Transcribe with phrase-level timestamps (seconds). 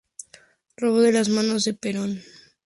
[0.77, 2.23] Robo de las manos de Perón